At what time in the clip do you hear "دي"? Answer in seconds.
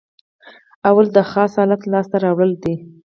2.63-2.75